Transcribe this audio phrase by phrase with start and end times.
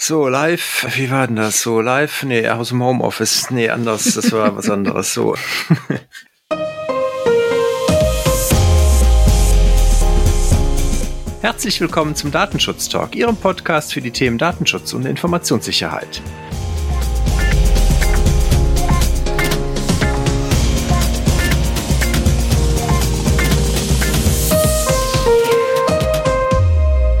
[0.00, 1.60] So, live, wie war denn das?
[1.60, 2.22] So, live?
[2.22, 3.50] Nee, aus dem Homeoffice.
[3.50, 5.12] Nee, anders, das war was anderes.
[5.12, 5.34] So.
[11.40, 16.22] Herzlich willkommen zum Datenschutz Talk, Ihrem Podcast für die Themen Datenschutz und Informationssicherheit.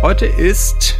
[0.00, 0.96] Heute ist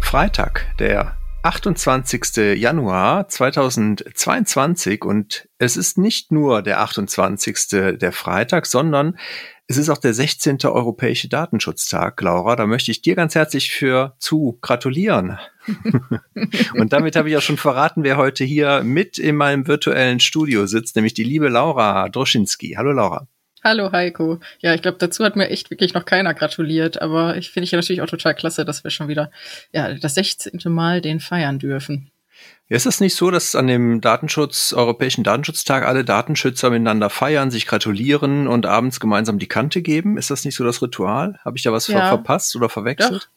[0.00, 2.58] Freitag, der 28.
[2.58, 7.96] Januar 2022 und es ist nicht nur der 28.
[7.98, 9.16] der Freitag, sondern
[9.66, 10.58] es ist auch der 16.
[10.64, 12.56] Europäische Datenschutztag, Laura.
[12.56, 15.38] Da möchte ich dir ganz herzlich für zu gratulieren.
[16.74, 20.66] und damit habe ich ja schon verraten, wer heute hier mit in meinem virtuellen Studio
[20.66, 22.74] sitzt, nämlich die liebe Laura Droschinski.
[22.76, 23.28] Hallo Laura.
[23.62, 24.40] Hallo Heiko.
[24.60, 27.70] Ja, ich glaube, dazu hat mir echt wirklich noch keiner gratuliert, aber ich finde ich
[27.72, 29.30] ja natürlich auch total klasse, dass wir schon wieder
[29.72, 30.60] ja, das 16.
[30.66, 32.10] Mal den feiern dürfen.
[32.68, 37.50] Ja, ist es nicht so, dass an dem Datenschutz, Europäischen Datenschutztag alle Datenschützer miteinander feiern,
[37.50, 40.16] sich gratulieren und abends gemeinsam die Kante geben?
[40.16, 41.38] Ist das nicht so das Ritual?
[41.44, 43.24] Habe ich da was ja, ver verpasst oder verwechselt?
[43.24, 43.28] Doch.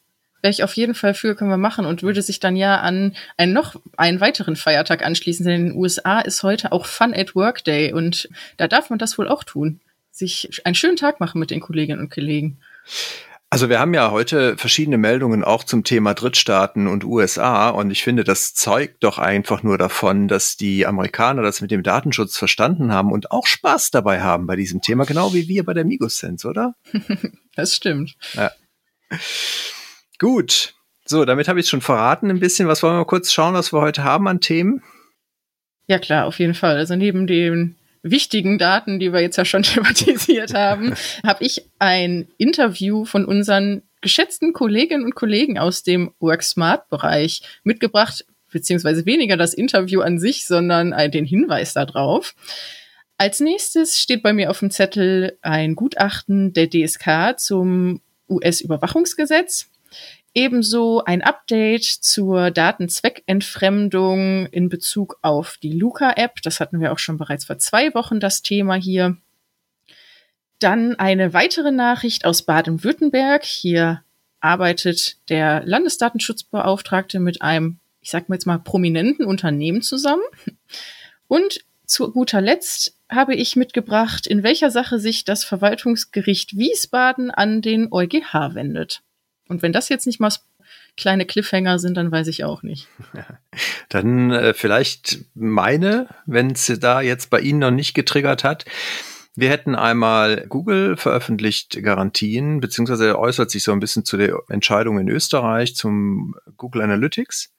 [0.41, 3.15] Wäre ich auf jeden Fall für, können wir machen und würde sich dann ja an
[3.37, 5.45] einen noch einen weiteren Feiertag anschließen.
[5.45, 8.99] Denn in den USA ist heute auch Fun at Work Day und da darf man
[8.99, 9.79] das wohl auch tun
[10.13, 12.59] sich einen schönen Tag machen mit den Kolleginnen und Kollegen.
[13.49, 18.03] Also wir haben ja heute verschiedene Meldungen auch zum Thema Drittstaaten und USA und ich
[18.03, 22.91] finde, das zeugt doch einfach nur davon, dass die Amerikaner das mit dem Datenschutz verstanden
[22.91, 26.47] haben und auch Spaß dabei haben bei diesem Thema, genau wie wir bei der Migosense,
[26.47, 26.75] oder?
[27.55, 28.15] das stimmt.
[28.33, 28.51] Ja.
[30.17, 30.73] Gut.
[31.05, 32.67] So, damit habe ich schon verraten ein bisschen.
[32.67, 34.81] Was wollen wir kurz schauen, was wir heute haben an Themen?
[35.85, 36.77] Ja klar, auf jeden Fall.
[36.77, 40.93] Also neben dem wichtigen Daten, die wir jetzt ja schon thematisiert haben,
[41.25, 49.05] habe ich ein Interview von unseren geschätzten Kolleginnen und Kollegen aus dem WorkSmart-Bereich mitgebracht, beziehungsweise
[49.05, 52.35] weniger das Interview an sich, sondern den Hinweis darauf.
[53.17, 59.69] Als nächstes steht bei mir auf dem Zettel ein Gutachten der DSK zum US-Überwachungsgesetz.
[60.33, 66.41] Ebenso ein Update zur Datenzweckentfremdung in Bezug auf die Luca-App.
[66.41, 69.17] Das hatten wir auch schon bereits vor zwei Wochen das Thema hier.
[70.57, 73.43] Dann eine weitere Nachricht aus Baden-Württemberg.
[73.43, 74.03] Hier
[74.39, 80.23] arbeitet der Landesdatenschutzbeauftragte mit einem, ich sag mal jetzt mal, prominenten Unternehmen zusammen.
[81.27, 87.61] Und zu guter Letzt habe ich mitgebracht, in welcher Sache sich das Verwaltungsgericht Wiesbaden an
[87.61, 89.03] den EuGH wendet.
[89.47, 90.31] Und wenn das jetzt nicht mal
[90.95, 92.87] kleine Cliffhanger sind, dann weiß ich auch nicht.
[93.89, 98.65] Dann äh, vielleicht meine, wenn es da jetzt bei Ihnen noch nicht getriggert hat.
[99.35, 104.99] Wir hätten einmal Google veröffentlicht Garantien, beziehungsweise äußert sich so ein bisschen zu der Entscheidung
[104.99, 107.52] in Österreich zum Google Analytics.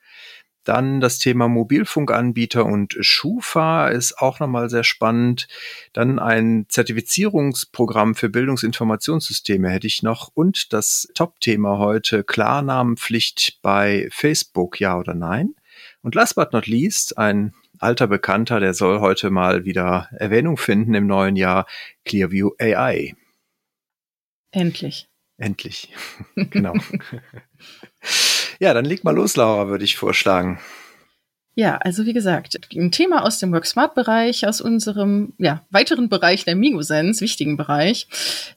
[0.64, 5.46] Dann das Thema Mobilfunkanbieter und Schufa ist auch nochmal sehr spannend.
[5.92, 10.30] Dann ein Zertifizierungsprogramm für Bildungsinformationssysteme hätte ich noch.
[10.34, 15.54] Und das Top-Thema heute Klarnamenpflicht bei Facebook, ja oder nein.
[16.02, 20.94] Und last but not least, ein alter Bekannter, der soll heute mal wieder Erwähnung finden
[20.94, 21.66] im neuen Jahr,
[22.04, 23.14] Clearview AI.
[24.50, 25.08] Endlich.
[25.36, 25.92] Endlich.
[26.36, 26.74] genau.
[28.58, 30.58] Ja, dann leg mal los, Laura, würde ich vorschlagen.
[31.56, 36.56] Ja, also wie gesagt, ein Thema aus dem WorkSmart-Bereich, aus unserem ja, weiteren Bereich der
[36.56, 38.08] Migosense, wichtigen Bereich.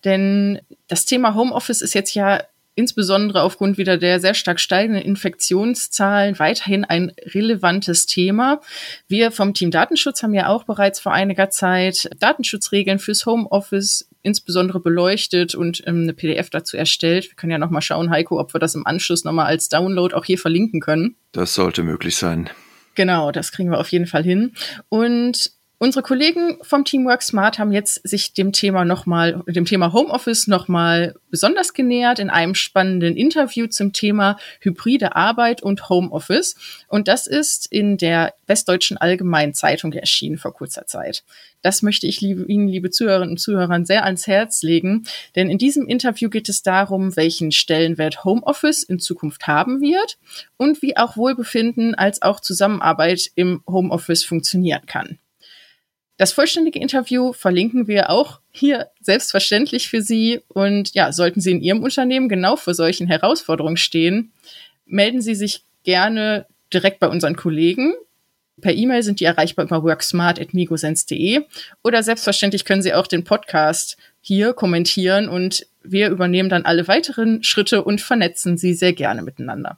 [0.03, 2.41] Denn das Thema Homeoffice ist jetzt ja
[2.73, 8.61] insbesondere aufgrund wieder der sehr stark steigenden Infektionszahlen weiterhin ein relevantes Thema.
[9.07, 14.79] Wir vom Team Datenschutz haben ja auch bereits vor einiger Zeit Datenschutzregeln fürs Homeoffice insbesondere
[14.79, 17.29] beleuchtet und ähm, eine PDF dazu erstellt.
[17.29, 19.69] Wir können ja noch mal schauen, Heiko, ob wir das im Anschluss noch mal als
[19.69, 21.15] Download auch hier verlinken können.
[21.31, 22.49] Das sollte möglich sein.
[22.93, 24.53] Genau, das kriegen wir auf jeden Fall hin.
[24.89, 30.47] Und Unsere Kollegen vom Teamwork Smart haben jetzt sich dem Thema nochmal, dem Thema Homeoffice
[30.47, 36.55] nochmal besonders genähert in einem spannenden Interview zum Thema hybride Arbeit und Homeoffice.
[36.87, 41.23] Und das ist in der Westdeutschen Allgemeinen Zeitung erschienen vor kurzer Zeit.
[41.61, 45.03] Das möchte ich liebe, Ihnen, liebe Zuhörerinnen und Zuhörer, sehr ans Herz legen.
[45.35, 50.17] Denn in diesem Interview geht es darum, welchen Stellenwert Homeoffice in Zukunft haben wird
[50.57, 55.19] und wie auch Wohlbefinden als auch Zusammenarbeit im Homeoffice funktionieren kann.
[56.17, 60.41] Das vollständige Interview verlinken wir auch hier selbstverständlich für Sie.
[60.47, 64.31] Und ja, sollten Sie in Ihrem Unternehmen genau vor solchen Herausforderungen stehen,
[64.85, 67.93] melden Sie sich gerne direkt bei unseren Kollegen.
[68.59, 71.43] Per E-Mail sind die erreichbar über worksmart.migosense.de
[71.83, 77.43] oder selbstverständlich können Sie auch den Podcast hier kommentieren und wir übernehmen dann alle weiteren
[77.43, 79.77] Schritte und vernetzen Sie sehr gerne miteinander.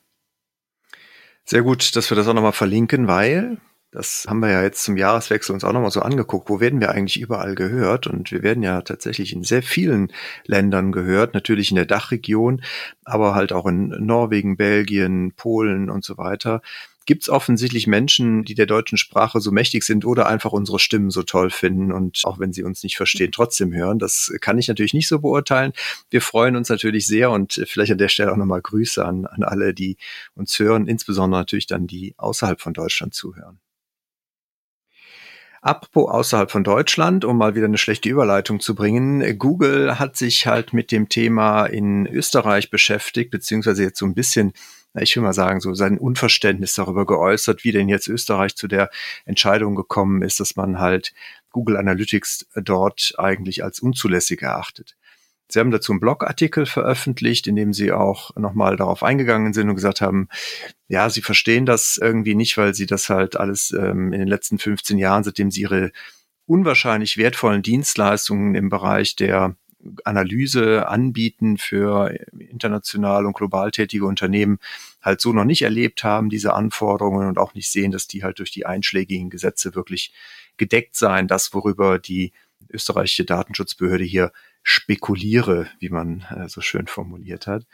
[1.43, 3.57] Sehr gut, dass wir das auch nochmal verlinken, weil
[3.91, 6.49] das haben wir ja jetzt zum Jahreswechsel uns auch nochmal so angeguckt.
[6.49, 8.05] Wo werden wir eigentlich überall gehört?
[8.05, 10.11] Und wir werden ja tatsächlich in sehr vielen
[10.45, 12.61] Ländern gehört, natürlich in der Dachregion,
[13.03, 16.61] aber halt auch in Norwegen, Belgien, Polen und so weiter
[17.09, 21.09] gibt es offensichtlich Menschen, die der deutschen Sprache so mächtig sind oder einfach unsere Stimmen
[21.09, 23.97] so toll finden und auch wenn sie uns nicht verstehen, trotzdem hören.
[23.97, 25.73] Das kann ich natürlich nicht so beurteilen.
[26.11, 29.41] Wir freuen uns natürlich sehr und vielleicht an der Stelle auch nochmal Grüße an, an
[29.41, 29.97] alle, die
[30.35, 33.59] uns hören, insbesondere natürlich dann die außerhalb von Deutschland zuhören.
[35.61, 39.37] Apropos außerhalb von Deutschland, um mal wieder eine schlechte Überleitung zu bringen.
[39.37, 44.53] Google hat sich halt mit dem Thema in Österreich beschäftigt, beziehungsweise jetzt so ein bisschen
[44.95, 48.89] ich will mal sagen, so sein Unverständnis darüber geäußert, wie denn jetzt Österreich zu der
[49.25, 51.13] Entscheidung gekommen ist, dass man halt
[51.51, 54.95] Google Analytics dort eigentlich als unzulässig erachtet.
[55.51, 59.75] Sie haben dazu einen Blogartikel veröffentlicht, in dem Sie auch nochmal darauf eingegangen sind und
[59.75, 60.29] gesagt haben,
[60.87, 64.59] ja, Sie verstehen das irgendwie nicht, weil Sie das halt alles ähm, in den letzten
[64.59, 65.91] 15 Jahren, seitdem Sie Ihre
[66.45, 69.55] unwahrscheinlich wertvollen Dienstleistungen im Bereich der
[70.03, 74.59] Analyse anbieten für international und global tätige Unternehmen
[75.01, 78.39] halt so noch nicht erlebt haben, diese Anforderungen und auch nicht sehen, dass die halt
[78.39, 80.13] durch die einschlägigen Gesetze wirklich
[80.57, 81.27] gedeckt seien.
[81.27, 82.33] Das, worüber die
[82.69, 84.31] österreichische Datenschutzbehörde hier
[84.63, 87.65] spekuliere, wie man äh, so schön formuliert hat.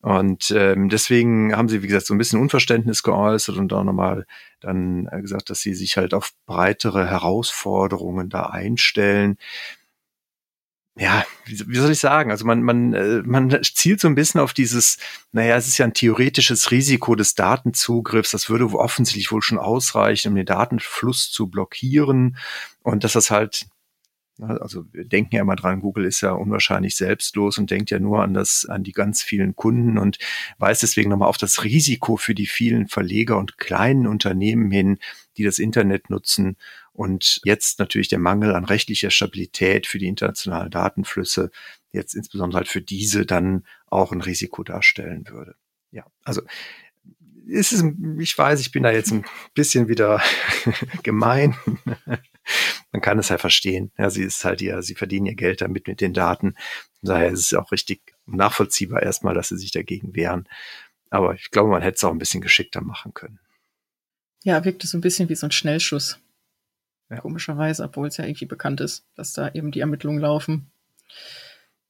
[0.00, 4.26] Und ähm, deswegen haben sie, wie gesagt, so ein bisschen Unverständnis geäußert und auch nochmal
[4.60, 9.38] dann gesagt, dass sie sich halt auf breitere Herausforderungen da einstellen
[10.98, 12.32] ja, wie, wie, soll ich sagen?
[12.32, 14.98] Also man, man, äh, man zielt so ein bisschen auf dieses,
[15.30, 20.30] naja, es ist ja ein theoretisches Risiko des Datenzugriffs, das würde offensichtlich wohl schon ausreichen,
[20.30, 22.36] um den Datenfluss zu blockieren
[22.82, 23.66] und dass das halt
[24.40, 28.22] also wir denken ja immer dran, Google ist ja unwahrscheinlich selbstlos und denkt ja nur
[28.22, 30.18] an das, an die ganz vielen Kunden und
[30.58, 34.98] weist deswegen nochmal auf das Risiko für die vielen Verleger und kleinen Unternehmen hin,
[35.36, 36.56] die das Internet nutzen
[36.92, 41.50] und jetzt natürlich der Mangel an rechtlicher Stabilität für die internationalen Datenflüsse
[41.92, 45.54] jetzt insbesondere halt für diese dann auch ein Risiko darstellen würde.
[45.90, 46.42] Ja, also
[47.48, 47.84] ist es,
[48.18, 49.24] ich weiß, ich bin da jetzt ein
[49.54, 50.22] bisschen wieder
[51.02, 51.56] gemein
[52.92, 53.92] man kann es halt verstehen.
[53.98, 56.54] Ja, sie ist halt ja, sie verdienen ihr Geld damit mit den Daten.
[57.02, 60.48] Daher ist es auch richtig nachvollziehbar erstmal, dass sie sich dagegen wehren.
[61.10, 63.38] Aber ich glaube, man hätte es auch ein bisschen geschickter machen können.
[64.44, 66.18] Ja, wirkt es so ein bisschen wie so ein Schnellschuss.
[67.10, 67.20] Ja.
[67.20, 70.70] Komischerweise, obwohl es ja irgendwie bekannt ist, dass da eben die Ermittlungen laufen.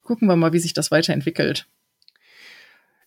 [0.03, 1.67] Gucken wir mal, wie sich das weiterentwickelt.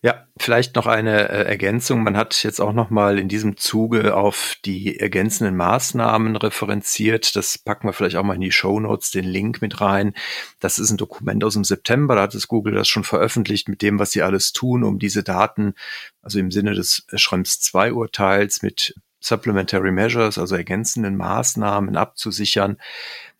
[0.04, 2.02] Ja, vielleicht noch eine äh, Ergänzung.
[2.02, 7.36] Man hat jetzt auch noch mal in diesem Zuge auf die ergänzenden Maßnahmen referenziert.
[7.36, 10.12] Das packen wir vielleicht auch mal in die Show Notes, den Link mit rein.
[10.58, 12.16] Das ist ein Dokument aus dem September.
[12.16, 15.22] Da hat es Google das schon veröffentlicht mit dem, was sie alles tun, um diese
[15.22, 15.74] Daten,
[16.20, 22.76] also im Sinne des Schrems 2 Urteils mit Supplementary Measures, also ergänzenden Maßnahmen abzusichern.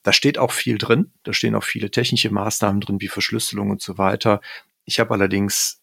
[0.05, 1.11] Da steht auch viel drin.
[1.25, 4.41] Da stehen auch viele technische Maßnahmen drin, wie Verschlüsselung und so weiter.
[4.85, 5.83] Ich habe allerdings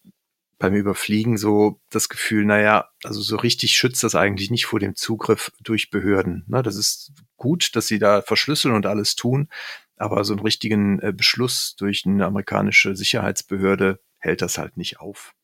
[0.60, 4.94] beim Überfliegen so das Gefühl, naja, also so richtig schützt das eigentlich nicht vor dem
[4.94, 6.44] Zugriff durch Behörden.
[6.46, 9.48] Ne, das ist gut, dass sie da verschlüsseln und alles tun,
[9.96, 15.34] aber so einen richtigen äh, Beschluss durch eine amerikanische Sicherheitsbehörde hält das halt nicht auf.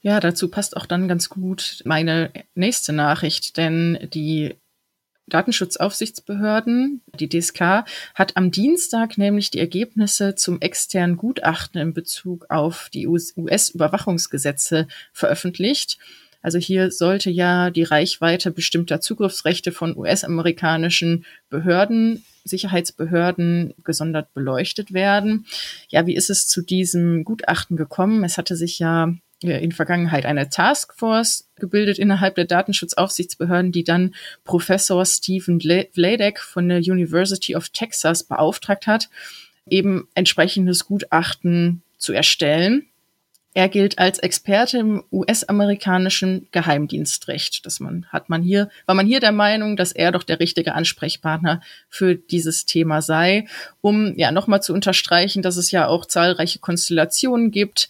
[0.00, 4.56] Ja, dazu passt auch dann ganz gut meine nächste Nachricht, denn die
[5.28, 12.88] Datenschutzaufsichtsbehörden, die DSK, hat am Dienstag nämlich die Ergebnisse zum externen Gutachten in Bezug auf
[12.92, 15.98] die US-Überwachungsgesetze veröffentlicht.
[16.40, 25.46] Also hier sollte ja die Reichweite bestimmter Zugriffsrechte von US-amerikanischen Behörden, Sicherheitsbehörden gesondert beleuchtet werden.
[25.88, 28.24] Ja, wie ist es zu diesem Gutachten gekommen?
[28.24, 34.14] Es hatte sich ja in Vergangenheit eine Taskforce gebildet innerhalb der Datenschutzaufsichtsbehörden, die dann
[34.44, 39.08] Professor Stephen Vladek von der University of Texas beauftragt hat,
[39.68, 42.86] eben entsprechendes Gutachten zu erstellen.
[43.54, 47.64] Er gilt als Experte im US-amerikanischen Geheimdienstrecht.
[47.66, 50.74] Das man, hat man hier, war man hier der Meinung, dass er doch der richtige
[50.74, 53.46] Ansprechpartner für dieses Thema sei,
[53.80, 57.88] um ja nochmal zu unterstreichen, dass es ja auch zahlreiche Konstellationen gibt,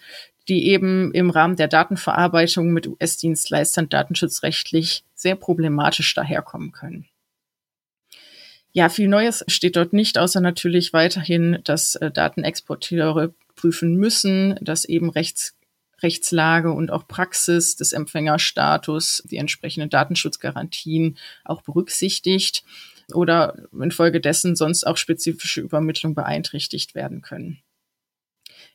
[0.49, 7.07] die eben im Rahmen der Datenverarbeitung mit US-Dienstleistern datenschutzrechtlich sehr problematisch daherkommen können.
[8.73, 14.85] Ja, viel Neues steht dort nicht, außer natürlich weiterhin, dass äh, Datenexporteure prüfen müssen, dass
[14.85, 15.57] eben Rechts,
[16.01, 22.63] Rechtslage und auch Praxis des Empfängerstatus die entsprechenden Datenschutzgarantien auch berücksichtigt
[23.13, 27.59] oder infolgedessen sonst auch spezifische Übermittlung beeinträchtigt werden können.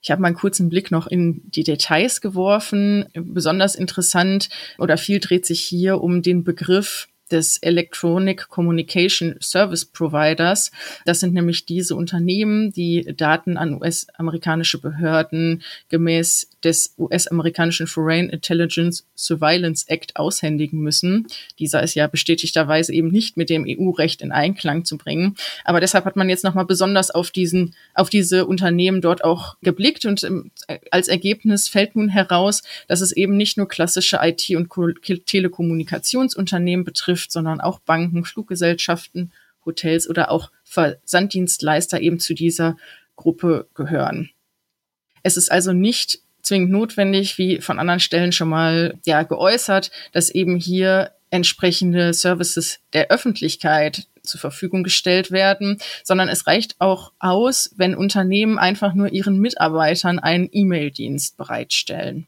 [0.03, 3.05] Ich habe mal einen kurzen Blick noch in die Details geworfen.
[3.13, 10.71] Besonders interessant oder viel dreht sich hier um den Begriff des Electronic Communication Service Providers.
[11.05, 19.05] Das sind nämlich diese Unternehmen, die Daten an US-amerikanische Behörden gemäß des US-amerikanischen Foreign Intelligence
[19.15, 21.27] Surveillance Act aushändigen müssen.
[21.59, 25.35] Dieser ist ja bestätigterweise eben nicht mit dem EU-Recht in Einklang zu bringen.
[25.65, 30.05] Aber deshalb hat man jetzt nochmal besonders auf diesen, auf diese Unternehmen dort auch geblickt
[30.05, 30.51] und ähm,
[30.91, 34.69] als Ergebnis fällt nun heraus, dass es eben nicht nur klassische IT- und
[35.25, 39.31] Telekommunikationsunternehmen betrifft, sondern auch Banken, Fluggesellschaften,
[39.65, 42.77] Hotels oder auch Versanddienstleister eben zu dieser
[43.15, 44.29] Gruppe gehören.
[45.21, 50.29] Es ist also nicht zwingend notwendig, wie von anderen Stellen schon mal ja geäußert, dass
[50.29, 57.71] eben hier entsprechende Services der Öffentlichkeit zur Verfügung gestellt werden, sondern es reicht auch aus,
[57.75, 62.27] wenn Unternehmen einfach nur ihren Mitarbeitern einen E-Mail-Dienst bereitstellen.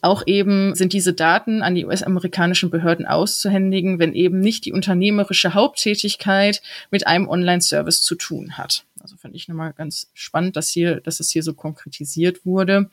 [0.00, 5.54] Auch eben sind diese Daten an die US-amerikanischen Behörden auszuhändigen, wenn eben nicht die unternehmerische
[5.54, 8.84] Haupttätigkeit mit einem Online-Service zu tun hat.
[9.00, 12.90] Also fand ich nochmal ganz spannend, dass hier, dass es hier so konkretisiert wurde.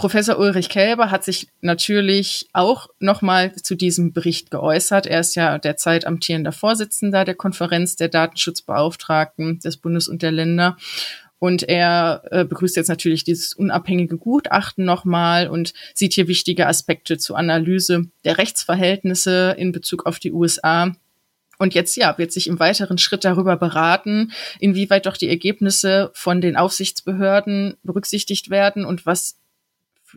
[0.00, 5.06] Professor Ulrich Kälber hat sich natürlich auch nochmal zu diesem Bericht geäußert.
[5.06, 10.78] Er ist ja derzeit amtierender Vorsitzender der Konferenz der Datenschutzbeauftragten des Bundes und der Länder.
[11.40, 17.16] Und er äh, begrüßt jetzt natürlich dieses unabhängige Gutachten nochmal und sieht hier wichtige Aspekte
[17.18, 20.94] zur Analyse der Rechtsverhältnisse in Bezug auf die USA.
[21.58, 26.42] Und jetzt ja, wird sich im weiteren Schritt darüber beraten, inwieweit doch die Ergebnisse von
[26.42, 29.38] den Aufsichtsbehörden berücksichtigt werden und was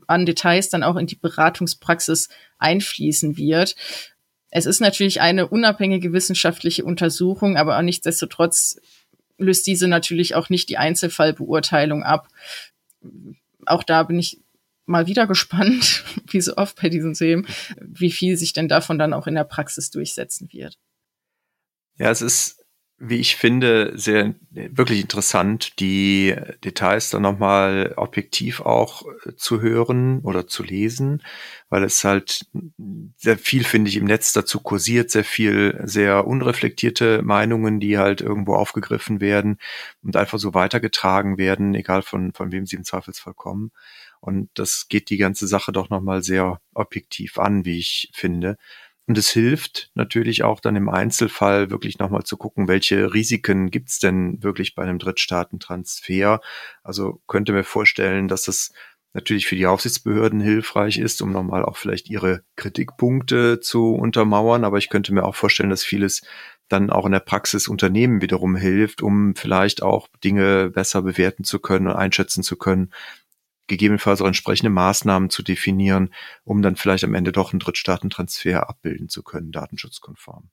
[0.08, 3.76] an Details dann auch in die Beratungspraxis einfließen wird.
[4.52, 8.80] Es ist natürlich eine unabhängige wissenschaftliche Untersuchung, aber auch nichtsdestotrotz
[9.44, 12.28] löst diese natürlich auch nicht die Einzelfallbeurteilung ab.
[13.66, 14.42] Auch da bin ich
[14.86, 17.48] mal wieder gespannt, wie so oft bei diesen Themen,
[17.80, 20.78] wie viel sich denn davon dann auch in der Praxis durchsetzen wird.
[21.98, 22.63] Ja, es ist
[23.06, 30.20] wie ich finde, sehr wirklich interessant, die Details dann nochmal objektiv auch äh, zu hören
[30.22, 31.22] oder zu lesen,
[31.70, 32.46] weil es halt
[33.18, 38.22] sehr viel, finde ich, im Netz dazu kursiert, sehr viel sehr unreflektierte Meinungen, die halt
[38.22, 39.58] irgendwo aufgegriffen werden
[40.02, 43.72] und einfach so weitergetragen werden, egal von, von wem sie im Zweifelsfall kommen.
[44.22, 48.58] Und das geht die ganze Sache doch nochmal sehr objektiv an, wie ich finde.
[49.06, 54.00] Und es hilft natürlich auch dann im Einzelfall wirklich nochmal zu gucken, welche Risiken gibt's
[54.00, 56.40] denn wirklich bei einem Drittstaatentransfer.
[56.84, 58.72] Also könnte mir vorstellen, dass das
[59.14, 64.64] natürlich für die Aufsichtsbehörden hilfreich ist, um nochmal auch vielleicht ihre Kritikpunkte zu untermauern.
[64.64, 66.22] Aber ich könnte mir auch vorstellen, dass vieles
[66.70, 71.60] dann auch in der Praxis Unternehmen wiederum hilft, um vielleicht auch Dinge besser bewerten zu
[71.60, 72.92] können und einschätzen zu können,
[73.68, 79.10] gegebenenfalls auch entsprechende Maßnahmen zu definieren, um dann vielleicht am Ende doch einen Drittstaatentransfer abbilden
[79.10, 80.50] zu können, datenschutzkonform.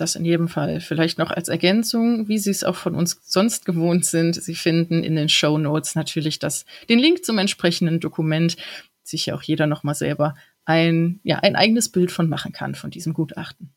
[0.00, 0.80] Das in jedem Fall.
[0.80, 4.34] Vielleicht noch als Ergänzung, wie Sie es auch von uns sonst gewohnt sind.
[4.34, 8.56] Sie finden in den Show Notes natürlich das, den Link zum entsprechenden Dokument,
[9.02, 12.90] sich ja auch jeder nochmal selber ein, ja, ein eigenes Bild von machen kann von
[12.90, 13.74] diesem Gutachten.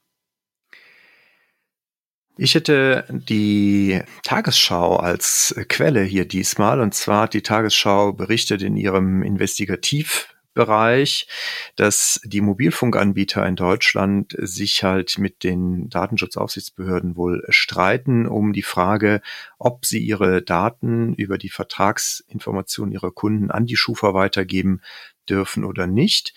[2.36, 6.82] Ich hätte die Tagesschau als Quelle hier diesmal.
[6.82, 11.28] Und zwar hat die Tagesschau berichtet in ihrem Investigativbereich,
[11.76, 19.22] dass die Mobilfunkanbieter in Deutschland sich halt mit den Datenschutzaufsichtsbehörden wohl streiten um die Frage,
[19.60, 24.82] ob sie ihre Daten über die Vertragsinformationen ihrer Kunden an die Schufa weitergeben
[25.30, 26.34] dürfen oder nicht.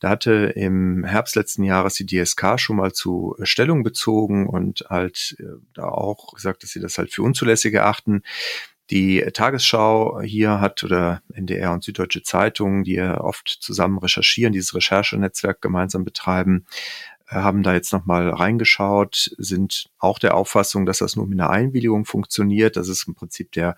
[0.00, 4.84] Da hatte im Herbst letzten Jahres die DSK schon mal zu äh, Stellung bezogen und
[4.88, 8.22] halt äh, da auch gesagt, dass sie das halt für unzulässig erachten.
[8.90, 14.74] Die Tagesschau hier hat oder NDR und Süddeutsche Zeitung, die ja oft zusammen recherchieren, dieses
[14.74, 16.64] Recherchenetzwerk gemeinsam betreiben,
[17.28, 21.50] äh, haben da jetzt nochmal reingeschaut, sind auch der Auffassung, dass das nur mit einer
[21.50, 22.76] Einwilligung funktioniert.
[22.76, 23.76] Das ist im Prinzip der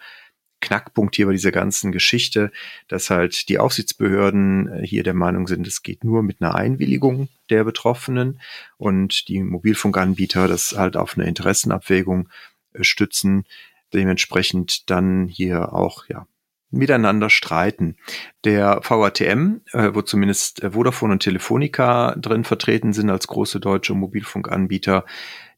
[0.60, 2.52] Knackpunkt hier bei dieser ganzen Geschichte,
[2.88, 7.28] dass halt die Aufsichtsbehörden äh, hier der Meinung sind, es geht nur mit einer Einwilligung
[7.48, 8.40] der Betroffenen
[8.76, 12.28] und die Mobilfunkanbieter das halt auf eine Interessenabwägung
[12.72, 13.44] äh, stützen,
[13.92, 16.26] dementsprechend dann hier auch ja
[16.70, 17.96] miteinander streiten.
[18.44, 25.04] Der VATM, äh, wo zumindest Vodafone und Telefonica drin vertreten sind als große deutsche Mobilfunkanbieter,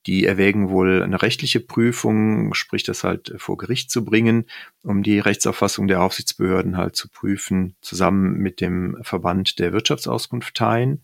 [0.07, 4.47] die erwägen wohl eine rechtliche Prüfung, sprich das halt vor Gericht zu bringen,
[4.83, 11.03] um die Rechtsauffassung der Aufsichtsbehörden halt zu prüfen, zusammen mit dem Verband der Wirtschaftsauskunfteien.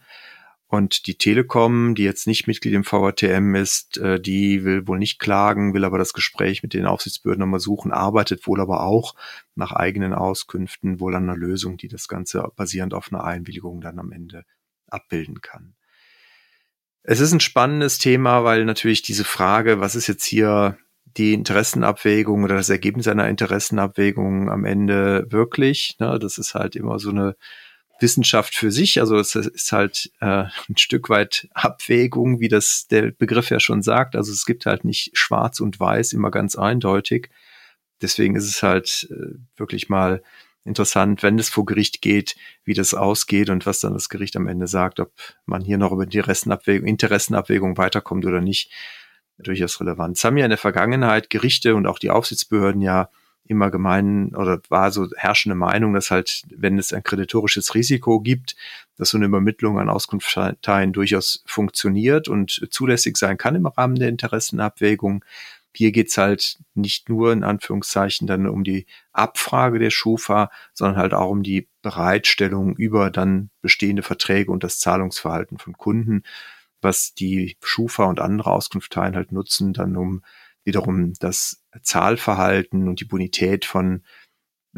[0.71, 5.19] Und die Telekom, die jetzt nicht Mitglied im VRTM ist, äh, die will wohl nicht
[5.19, 9.15] klagen, will aber das Gespräch mit den Aufsichtsbehörden nochmal suchen, arbeitet wohl aber auch
[9.55, 13.99] nach eigenen Auskünften wohl an einer Lösung, die das Ganze basierend auf einer Einwilligung dann
[13.99, 14.45] am Ende
[14.91, 15.78] abbilden kann.
[17.03, 20.79] Es ist ein spannendes Thema, weil natürlich diese Frage, was ist jetzt hier
[21.17, 26.99] die Interessenabwägung oder das Ergebnis einer Interessenabwägung am Ende wirklich, ne, das ist halt immer
[26.99, 27.35] so eine
[28.01, 29.01] Wissenschaft für sich.
[29.01, 33.83] Also es ist halt äh, ein Stück weit Abwägung, wie das der Begriff ja schon
[33.83, 34.15] sagt.
[34.15, 37.31] Also es gibt halt nicht schwarz und weiß immer ganz eindeutig.
[38.01, 40.23] Deswegen ist es halt äh, wirklich mal
[40.69, 44.47] interessant, wenn es vor Gericht geht, wie das ausgeht und was dann das Gericht am
[44.47, 45.13] Ende sagt, ob
[45.47, 48.71] man hier noch über die Interessenabwägung, Interessenabwägung weiterkommt oder nicht.
[49.39, 50.17] Durchaus relevant.
[50.17, 53.09] Es haben ja in der Vergangenheit Gerichte und auch die Aufsichtsbehörden ja
[53.49, 58.57] immer gemein oder war so herrschende Meinung, dass halt, wenn es ein kreditorisches Risiko gibt,
[58.97, 64.11] dass so eine Übermittlung an Auskunftsteilen durchaus funktioniert und zulässig sein kann im Rahmen der
[64.11, 65.25] Interessenabwägung.
[65.75, 71.15] Hier geht's halt nicht nur in Anführungszeichen dann um die Abfrage der Schufa, sondern halt
[71.15, 76.23] auch um die Bereitstellung über dann bestehende Verträge und das Zahlungsverhalten von Kunden,
[76.81, 80.23] was die Schufa und andere Auskunftsteilen halt nutzen, dann um
[80.65, 84.03] wiederum das Zahlverhalten und die Bonität von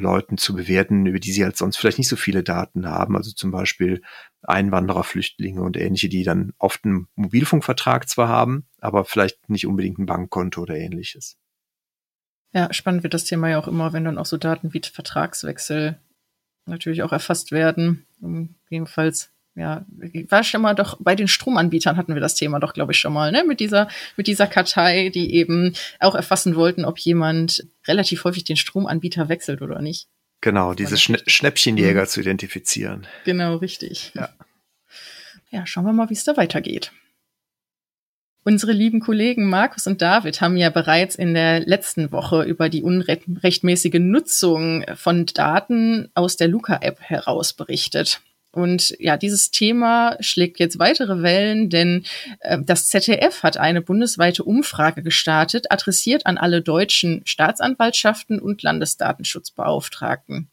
[0.00, 3.16] Leuten zu bewerten, über die sie halt sonst vielleicht nicht so viele Daten haben.
[3.16, 4.02] Also zum Beispiel
[4.42, 9.98] Einwanderer, Flüchtlinge und ähnliche, die dann oft einen Mobilfunkvertrag zwar haben, aber vielleicht nicht unbedingt
[9.98, 11.36] ein Bankkonto oder ähnliches.
[12.52, 16.00] Ja, spannend wird das Thema ja auch immer, wenn dann auch so Daten wie Vertragswechsel
[16.66, 19.84] natürlich auch erfasst werden, um jedenfalls ja,
[20.28, 23.12] war schon mal doch bei den Stromanbietern hatten wir das Thema doch, glaube ich, schon
[23.12, 23.44] mal, ne?
[23.46, 28.56] Mit dieser, mit dieser Kartei, die eben auch erfassen wollten, ob jemand relativ häufig den
[28.56, 30.08] Stromanbieter wechselt oder nicht.
[30.40, 32.06] Genau, diese Schn Schnäppchenjäger mhm.
[32.06, 33.06] zu identifizieren.
[33.24, 34.12] Genau, richtig.
[34.14, 34.30] Ja.
[35.50, 36.92] Ja, schauen wir mal, wie es da weitergeht.
[38.42, 42.82] Unsere lieben Kollegen Markus und David haben ja bereits in der letzten Woche über die
[42.82, 48.22] unrechtmäßige Nutzung von Daten aus der Luca-App heraus berichtet.
[48.52, 52.04] Und ja, dieses Thema schlägt jetzt weitere Wellen, denn
[52.40, 60.50] äh, das ZDF hat eine bundesweite Umfrage gestartet, adressiert an alle deutschen Staatsanwaltschaften und Landesdatenschutzbeauftragten.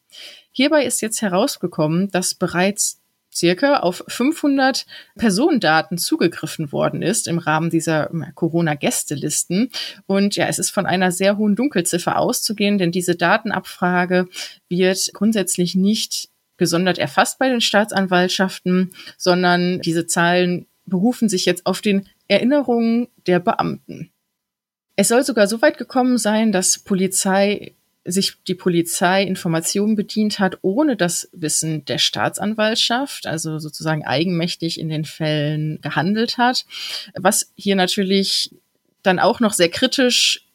[0.51, 3.01] Hierbei ist jetzt herausgekommen, dass bereits
[3.33, 9.69] circa auf 500 Personendaten zugegriffen worden ist im Rahmen dieser Corona-Gästelisten.
[10.07, 14.27] Und ja, es ist von einer sehr hohen Dunkelziffer auszugehen, denn diese Datenabfrage
[14.69, 21.81] wird grundsätzlich nicht gesondert erfasst bei den Staatsanwaltschaften, sondern diese Zahlen berufen sich jetzt auf
[21.81, 24.11] den Erinnerungen der Beamten.
[24.95, 30.59] Es soll sogar so weit gekommen sein, dass Polizei sich die Polizei Informationen bedient hat,
[30.61, 36.65] ohne das Wissen der Staatsanwaltschaft, also sozusagen eigenmächtig in den Fällen gehandelt hat,
[37.15, 38.51] was hier natürlich
[39.03, 40.46] dann auch noch sehr kritisch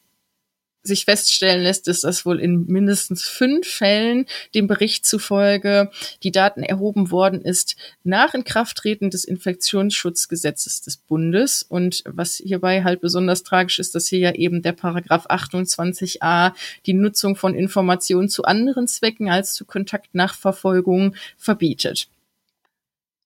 [0.82, 5.90] sich feststellen lässt, ist, dass wohl in mindestens fünf Fällen dem Bericht zufolge
[6.22, 11.62] die Daten erhoben worden ist nach Inkrafttreten des Infektionsschutzgesetzes des Bundes.
[11.62, 16.52] Und was hierbei halt besonders tragisch ist, dass hier ja eben der Paragraph 28a
[16.86, 22.08] die Nutzung von Informationen zu anderen Zwecken als zu Kontaktnachverfolgung verbietet.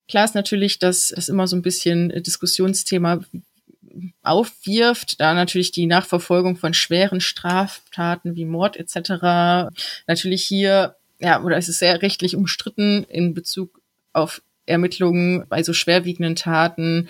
[0.08, 3.20] Klar ist natürlich, dass das immer so ein bisschen Diskussionsthema
[4.22, 9.72] aufwirft, da natürlich die Nachverfolgung von schweren Straftaten wie Mord etc.
[10.06, 13.80] natürlich hier, ja, oder es ist sehr rechtlich umstritten in Bezug
[14.12, 17.09] auf Ermittlungen bei so schwerwiegenden Taten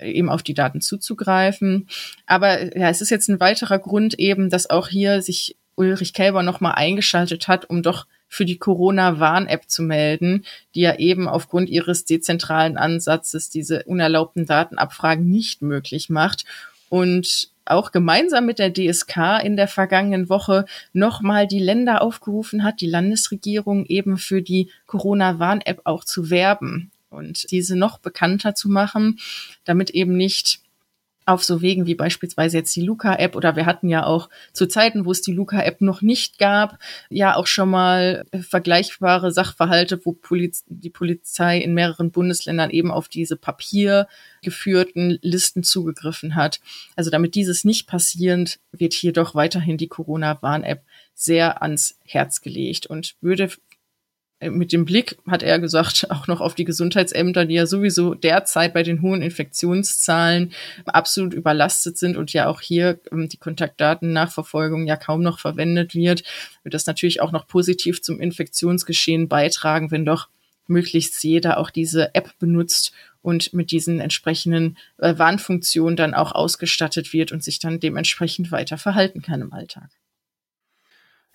[0.00, 1.88] eben auf die Daten zuzugreifen.
[2.26, 6.42] Aber ja, es ist jetzt ein weiterer Grund eben, dass auch hier sich Ulrich Kälber
[6.42, 12.06] nochmal eingeschaltet hat, um doch für die Corona-Warn-App zu melden, die ja eben aufgrund ihres
[12.06, 16.46] dezentralen Ansatzes diese unerlaubten Datenabfragen nicht möglich macht.
[16.88, 22.80] Und auch gemeinsam mit der DSK in der vergangenen Woche nochmal die Länder aufgerufen hat,
[22.80, 29.18] die Landesregierung eben für die Corona-Warn-App auch zu werben und diese noch bekannter zu machen,
[29.64, 30.60] damit eben nicht
[31.30, 35.04] auf so Wegen wie beispielsweise jetzt die Luca-App oder wir hatten ja auch zu Zeiten,
[35.04, 40.12] wo es die Luca-App noch nicht gab, ja auch schon mal äh, vergleichbare Sachverhalte, wo
[40.12, 46.60] Poliz die Polizei in mehreren Bundesländern eben auf diese papiergeführten Listen zugegriffen hat.
[46.96, 50.82] Also damit dieses nicht passierend, wird hier doch weiterhin die Corona-Warn-App
[51.14, 53.50] sehr ans Herz gelegt und würde
[54.40, 58.72] mit dem Blick, hat er gesagt, auch noch auf die Gesundheitsämter, die ja sowieso derzeit
[58.72, 60.52] bei den hohen Infektionszahlen
[60.86, 66.22] absolut überlastet sind und ja auch hier ähm, die Kontaktdatennachverfolgung ja kaum noch verwendet wird,
[66.62, 70.28] wird das natürlich auch noch positiv zum Infektionsgeschehen beitragen, wenn doch
[70.66, 77.12] möglichst jeder auch diese App benutzt, und mit diesen entsprechenden äh, Warnfunktionen dann auch ausgestattet
[77.12, 79.90] wird und sich dann dementsprechend weiter verhalten kann im Alltag.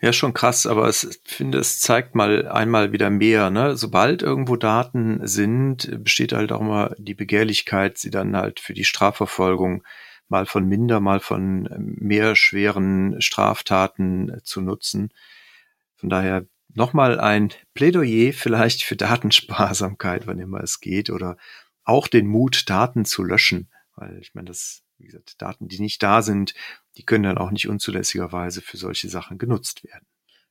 [0.01, 3.77] Ja, schon krass, aber es, ich finde, es zeigt mal einmal wieder mehr, ne?
[3.77, 8.83] Sobald irgendwo Daten sind, besteht halt auch immer die Begehrlichkeit, sie dann halt für die
[8.83, 9.83] Strafverfolgung
[10.27, 15.13] mal von minder, mal von ähm, mehr schweren Straftaten zu nutzen.
[15.95, 21.37] Von daher nochmal ein Plädoyer vielleicht für Datensparsamkeit, wann immer es geht, oder
[21.85, 23.69] auch den Mut, Daten zu löschen.
[23.95, 26.53] Weil ich meine, das, wie gesagt, Daten, die nicht da sind,
[26.97, 30.05] die können dann auch nicht unzulässigerweise für solche Sachen genutzt werden.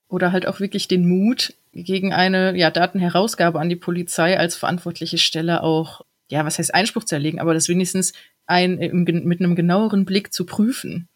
[0.08, 5.18] Oder halt auch wirklich den Mut, gegen eine ja, Datenherausgabe an die Polizei als verantwortliche
[5.18, 8.12] Stelle auch, ja, was heißt Einspruch zu erlegen, aber das wenigstens
[8.46, 11.08] ein, mit einem genaueren Blick zu prüfen.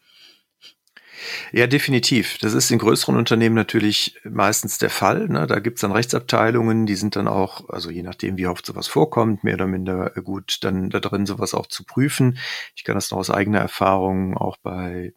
[1.51, 2.37] Ja, definitiv.
[2.39, 5.27] Das ist in größeren Unternehmen natürlich meistens der Fall.
[5.27, 5.47] Ne?
[5.47, 9.43] Da gibt's dann Rechtsabteilungen, die sind dann auch, also je nachdem, wie oft sowas vorkommt,
[9.43, 12.37] mehr oder minder gut, dann da drin sowas auch zu prüfen.
[12.75, 15.13] Ich kann das noch aus eigener Erfahrung auch bei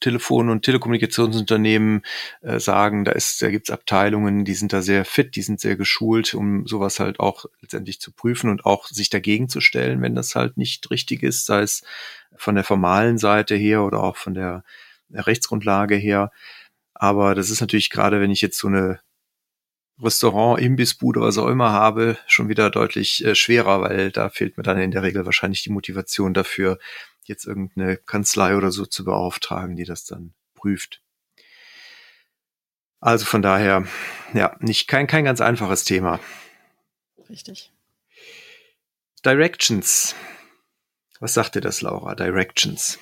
[0.00, 2.02] Telefon- und Telekommunikationsunternehmen
[2.42, 5.76] äh, sagen, da ist, da gibt's Abteilungen, die sind da sehr fit, die sind sehr
[5.76, 10.14] geschult, um sowas halt auch letztendlich zu prüfen und auch sich dagegen zu stellen, wenn
[10.14, 11.82] das halt nicht richtig ist, sei es
[12.36, 14.64] von der formalen Seite her oder auch von der
[15.12, 16.30] Rechtsgrundlage her.
[16.94, 19.00] Aber das ist natürlich gerade, wenn ich jetzt so eine
[20.02, 24.62] Restaurant, Imbissbude, was auch immer habe, schon wieder deutlich äh, schwerer, weil da fehlt mir
[24.62, 26.78] dann in der Regel wahrscheinlich die Motivation dafür,
[27.24, 31.02] jetzt irgendeine Kanzlei oder so zu beauftragen, die das dann prüft.
[33.00, 33.86] Also von daher,
[34.34, 36.20] ja, nicht kein, kein ganz einfaches Thema.
[37.28, 37.72] Richtig.
[39.24, 40.14] Directions.
[41.18, 42.14] Was sagt dir das, Laura?
[42.14, 42.98] Directions.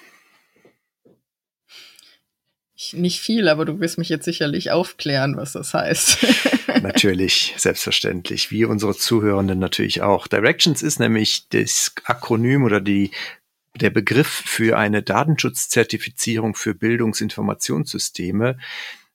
[2.92, 6.18] Nicht viel, aber du wirst mich jetzt sicherlich aufklären, was das heißt.
[6.82, 10.28] natürlich, selbstverständlich, wie unsere Zuhörenden natürlich auch.
[10.28, 13.10] Directions ist nämlich das Akronym oder die,
[13.74, 18.58] der Begriff für eine Datenschutzzertifizierung für Bildungsinformationssysteme,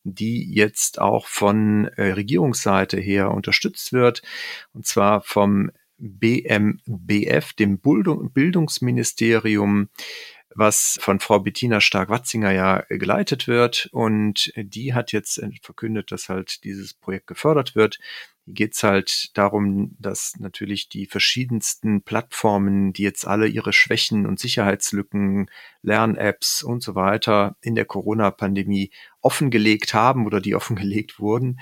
[0.04, 4.22] die jetzt auch von äh, Regierungsseite her unterstützt wird,
[4.74, 9.88] und zwar vom BMBF, dem Bildungsministerium
[10.56, 13.90] was von Frau Bettina Stark-Watzinger ja geleitet wird.
[13.92, 18.00] Und die hat jetzt verkündet, dass halt dieses Projekt gefördert wird.
[18.46, 24.26] Hier geht es halt darum, dass natürlich die verschiedensten Plattformen, die jetzt alle ihre Schwächen
[24.26, 25.50] und Sicherheitslücken,
[25.82, 31.60] Lern-Apps und so weiter in der Corona-Pandemie offengelegt haben oder die offengelegt wurden,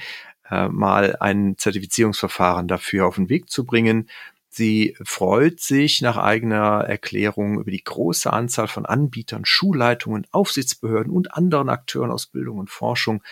[0.50, 4.10] äh, mal ein Zertifizierungsverfahren dafür auf den Weg zu bringen
[4.54, 11.34] Sie freut sich nach eigener Erklärung über die große Anzahl von Anbietern, Schulleitungen, Aufsichtsbehörden und
[11.34, 13.24] anderen Akteuren aus Bildung und Forschung,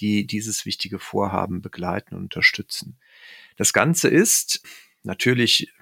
[0.00, 2.98] die dieses wichtige Vorhaben begleiten und unterstützen.
[3.56, 4.60] Das Ganze ist
[5.02, 5.72] natürlich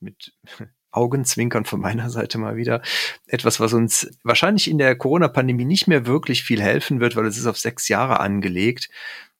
[0.00, 0.34] mit
[0.90, 2.82] Augenzwinkern von meiner Seite mal wieder
[3.26, 7.38] etwas, was uns wahrscheinlich in der Corona-Pandemie nicht mehr wirklich viel helfen wird, weil es
[7.38, 8.88] ist auf sechs Jahre angelegt.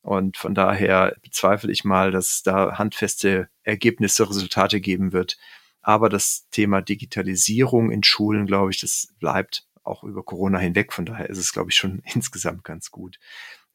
[0.06, 5.36] Und von daher bezweifle ich mal, dass da handfeste Ergebnisse, Resultate geben wird.
[5.82, 10.92] Aber das Thema Digitalisierung in Schulen, glaube ich, das bleibt auch über Corona hinweg.
[10.92, 13.18] Von daher ist es, glaube ich, schon insgesamt ganz gut.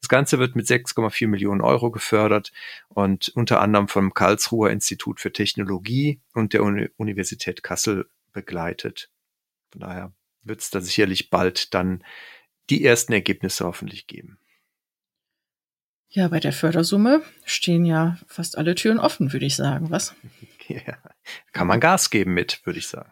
[0.00, 2.50] Das Ganze wird mit 6,4 Millionen Euro gefördert
[2.88, 9.10] und unter anderem vom Karlsruher Institut für Technologie und der Uni Universität Kassel begleitet.
[9.70, 12.02] Von daher wird es da sicherlich bald dann
[12.70, 14.38] die ersten Ergebnisse hoffentlich geben.
[16.14, 20.14] Ja, bei der Fördersumme stehen ja fast alle Türen offen, würde ich sagen, was?
[20.68, 20.96] Ja,
[21.52, 23.10] kann man Gas geben mit, würde ich sagen.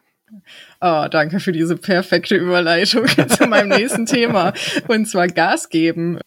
[0.80, 4.52] Oh, danke für diese perfekte Überleitung zu meinem nächsten Thema.
[4.86, 6.20] Und zwar Gas geben.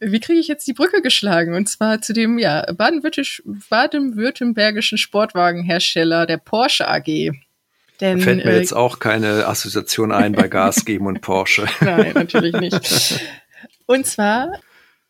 [0.00, 1.54] Wie kriege ich jetzt die Brücke geschlagen?
[1.54, 7.30] Und zwar zu dem ja, baden-württembergischen Sportwagenhersteller der Porsche AG.
[8.00, 11.66] Denn, da fällt mir äh, jetzt auch keine Assoziation ein bei Gas geben und Porsche.
[11.80, 13.20] Nein, natürlich nicht.
[13.86, 14.58] Und zwar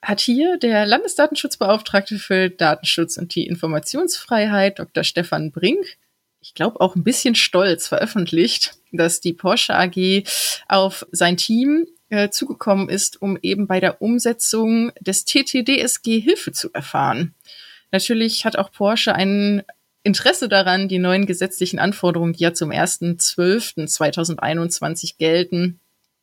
[0.03, 5.05] hat hier der Landesdatenschutzbeauftragte für Datenschutz und die Informationsfreiheit, Dr.
[5.05, 5.97] Stefan Brink,
[6.41, 10.25] ich glaube auch ein bisschen stolz veröffentlicht, dass die Porsche AG
[10.69, 16.73] auf sein Team äh, zugekommen ist, um eben bei der Umsetzung des TTDSG Hilfe zu
[16.73, 17.35] erfahren.
[17.91, 19.65] Natürlich hat auch Porsche ein
[20.05, 25.81] Interesse daran, die neuen gesetzlichen Anforderungen, die ja zum 1.12.2021 gelten,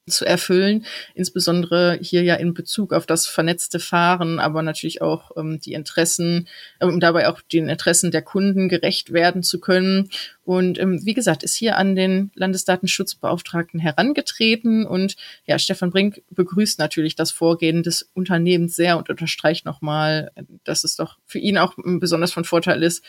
[0.07, 5.59] zu erfüllen, insbesondere hier ja in Bezug auf das vernetzte Fahren, aber natürlich auch ähm,
[5.59, 6.47] die Interessen,
[6.79, 10.09] äh, um dabei auch den Interessen der Kunden gerecht werden zu können.
[10.43, 15.15] Und ähm, wie gesagt, ist hier an den Landesdatenschutzbeauftragten herangetreten und
[15.45, 20.31] ja, Stefan Brink begrüßt natürlich das Vorgehen des Unternehmens sehr und unterstreicht nochmal,
[20.63, 23.03] dass es doch für ihn auch besonders von Vorteil ist,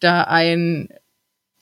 [0.00, 0.88] da ein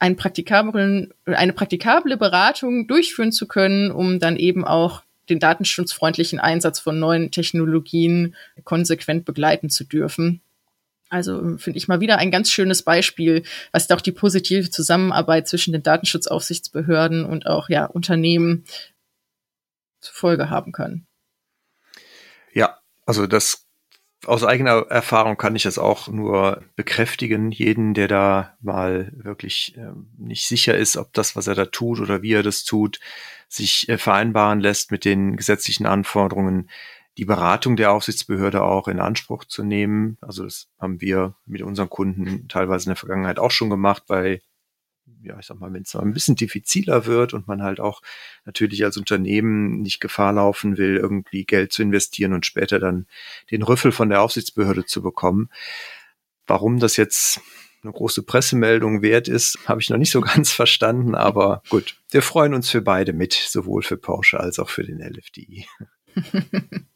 [0.00, 6.80] einen praktikablen, eine praktikable Beratung durchführen zu können, um dann eben auch den datenschutzfreundlichen Einsatz
[6.80, 8.34] von neuen Technologien
[8.64, 10.40] konsequent begleiten zu dürfen.
[11.10, 15.72] Also finde ich mal wieder ein ganz schönes Beispiel, was doch die positive Zusammenarbeit zwischen
[15.72, 18.64] den Datenschutzaufsichtsbehörden und auch ja Unternehmen
[20.00, 21.06] zur Folge haben kann.
[22.52, 23.66] Ja, also das
[24.26, 27.50] aus eigener Erfahrung kann ich das auch nur bekräftigen.
[27.50, 32.00] Jeden, der da mal wirklich äh, nicht sicher ist, ob das, was er da tut
[32.00, 33.00] oder wie er das tut,
[33.48, 36.68] sich äh, vereinbaren lässt mit den gesetzlichen Anforderungen,
[37.18, 40.16] die Beratung der Aufsichtsbehörde auch in Anspruch zu nehmen.
[40.20, 44.40] Also das haben wir mit unseren Kunden teilweise in der Vergangenheit auch schon gemacht bei
[45.22, 48.02] ja, ich sag mal, wenn es ein bisschen diffiziler wird und man halt auch
[48.44, 53.06] natürlich als Unternehmen nicht Gefahr laufen will, irgendwie Geld zu investieren und später dann
[53.50, 55.50] den Rüffel von der Aufsichtsbehörde zu bekommen.
[56.46, 57.40] Warum das jetzt
[57.82, 62.22] eine große Pressemeldung wert ist, habe ich noch nicht so ganz verstanden, aber gut, wir
[62.22, 65.66] freuen uns für beide mit, sowohl für Porsche als auch für den LFDI.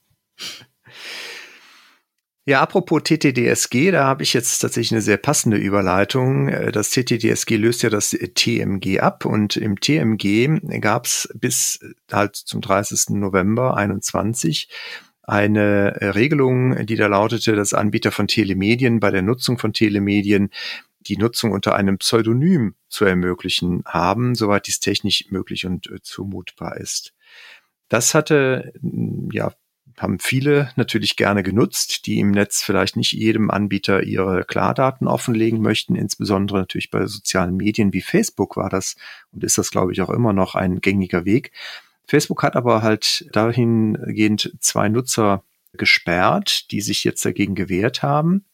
[2.46, 6.48] Ja, apropos TTDSG, da habe ich jetzt tatsächlich eine sehr passende Überleitung.
[6.48, 11.80] Äh, das TTDSG löst ja das TMG ab und im TMG gab es bis
[12.12, 13.16] halt zum 30.
[13.16, 14.68] November 21
[15.22, 20.50] eine Regelung, die da lautete, dass Anbieter von Telemedien bei der Nutzung von Telemedien
[21.00, 26.76] die Nutzung unter einem Pseudonym zu ermöglichen haben, soweit dies technisch möglich und äh, zumutbar
[26.76, 27.14] ist.
[27.88, 28.74] Das hatte
[29.32, 29.52] ja
[29.98, 35.60] haben viele natürlich gerne genutzt, die im Netz vielleicht nicht jedem Anbieter ihre Klardaten offenlegen
[35.60, 35.94] möchten.
[35.94, 38.96] Insbesondere natürlich bei sozialen Medien wie Facebook war das
[39.32, 41.52] und ist das, glaube ich, auch immer noch ein gängiger Weg.
[42.06, 48.44] Facebook hat aber halt dahingehend zwei Nutzer gesperrt, die sich jetzt dagegen gewehrt haben.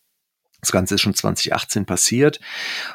[0.60, 2.40] Das Ganze ist schon 2018 passiert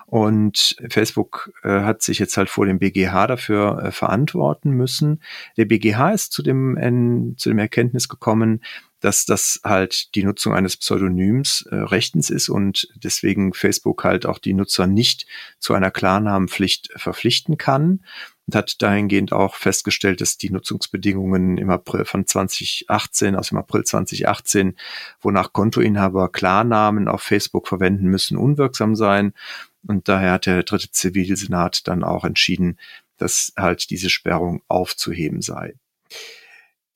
[0.06, 5.22] und Facebook äh, hat sich jetzt halt vor dem BGH dafür äh, verantworten müssen.
[5.58, 8.62] Der BGH ist zu dem, äh, zu dem Erkenntnis gekommen,
[9.00, 14.40] dass das halt die Nutzung eines Pseudonyms äh, rechtens ist und deswegen Facebook halt auch
[14.40, 15.28] die Nutzer nicht
[15.60, 18.02] zu einer Klarnamenpflicht verpflichten kann
[18.48, 23.84] und hat dahingehend auch festgestellt, dass die Nutzungsbedingungen im April von 2018, aus dem April
[23.84, 24.76] 2018,
[25.20, 29.34] wonach Kontoinhaber Klarnamen auf Facebook verwenden müssen, unwirksam seien.
[29.88, 32.78] Und daher hat der dritte Zivilsenat dann auch entschieden,
[33.18, 35.76] dass halt diese Sperrung aufzuheben sei.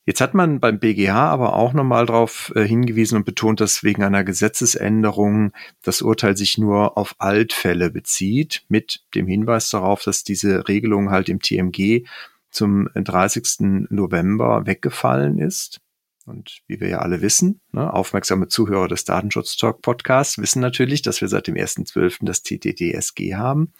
[0.09, 4.01] Jetzt hat man beim BGH aber auch nochmal darauf äh, hingewiesen und betont, dass wegen
[4.01, 5.51] einer Gesetzesänderung
[5.83, 11.29] das Urteil sich nur auf Altfälle bezieht, mit dem Hinweis darauf, dass diese Regelung halt
[11.29, 12.07] im TMG
[12.49, 13.85] zum 30.
[13.91, 15.79] November weggefallen ist.
[16.25, 21.03] Und wie wir ja alle wissen, ne, aufmerksame Zuhörer des Datenschutz Talk Podcasts wissen natürlich,
[21.03, 22.25] dass wir seit dem 1.12.
[22.25, 23.73] das TTDSG haben.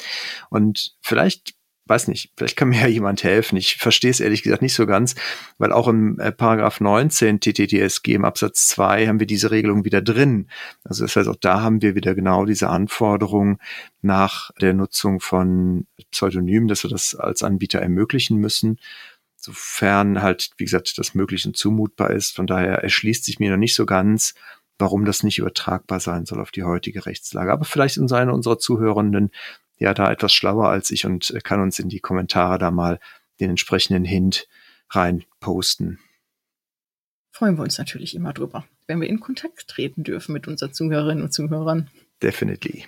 [0.52, 1.56] Und vielleicht
[1.90, 3.58] weiß nicht, vielleicht kann mir ja jemand helfen.
[3.58, 5.16] Ich verstehe es ehrlich gesagt nicht so ganz,
[5.58, 10.02] weil auch im äh, Paragraph 19 TTTSG im Absatz 2 haben wir diese Regelung wieder
[10.02, 10.48] drin.
[10.84, 13.60] Also das heißt, auch da haben wir wieder genau diese Anforderung
[14.02, 18.80] nach der Nutzung von Pseudonymen, dass wir das als Anbieter ermöglichen müssen
[19.42, 22.36] sofern halt, wie gesagt, das möglich und zumutbar ist.
[22.36, 24.34] Von daher erschließt sich mir noch nicht so ganz,
[24.78, 27.52] warum das nicht übertragbar sein soll auf die heutige Rechtslage.
[27.52, 29.32] Aber vielleicht sind seine unserer Zuhörenden
[29.80, 33.00] ja da etwas schlauer als ich und äh, kann uns in die Kommentare da mal
[33.40, 34.48] den entsprechenden Hint
[34.90, 36.00] rein posten.
[37.32, 41.24] Freuen wir uns natürlich immer drüber, wenn wir in Kontakt treten dürfen mit unseren Zuhörerinnen
[41.24, 41.90] und Zuhörern.
[42.22, 42.86] Definitely.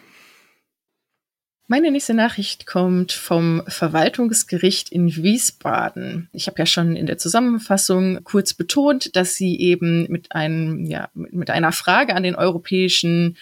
[1.71, 6.27] Meine nächste Nachricht kommt vom Verwaltungsgericht in Wiesbaden.
[6.33, 11.07] Ich habe ja schon in der Zusammenfassung kurz betont, dass sie eben mit einem, ja,
[11.13, 13.37] mit einer Frage an den Europäischen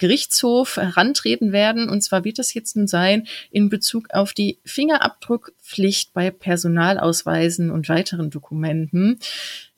[0.00, 1.88] Gerichtshof herantreten werden.
[1.88, 7.88] Und zwar wird das jetzt nun sein in Bezug auf die Fingerabdruckpflicht bei Personalausweisen und
[7.88, 9.20] weiteren Dokumenten.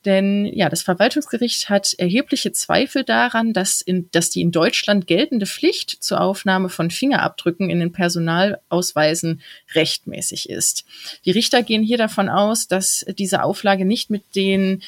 [0.05, 5.45] Denn ja, das Verwaltungsgericht hat erhebliche Zweifel daran, dass, in, dass die in Deutschland geltende
[5.45, 9.41] Pflicht zur Aufnahme von Fingerabdrücken in den Personalausweisen
[9.75, 10.85] rechtmäßig ist.
[11.25, 14.81] Die Richter gehen hier davon aus, dass diese Auflage nicht mit den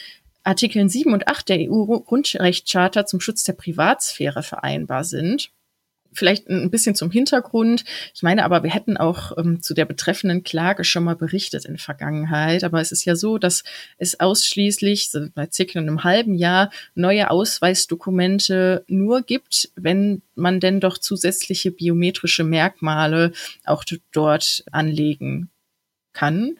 [0.45, 5.49] Artikeln 7 und 8 der EU-Grundrechtscharta zum Schutz der Privatsphäre vereinbar sind.
[6.13, 7.83] Vielleicht ein bisschen zum Hintergrund.
[8.13, 11.77] Ich meine aber, wir hätten auch ähm, zu der betreffenden Klage schon mal berichtet in
[11.77, 12.63] Vergangenheit.
[12.63, 13.63] Aber es ist ja so, dass
[13.97, 20.99] es ausschließlich bei circa einem halben Jahr neue Ausweisdokumente nur gibt, wenn man denn doch
[20.99, 23.33] zusätzliche biometrische Merkmale
[23.65, 25.49] auch dort anlegen
[26.13, 26.55] kann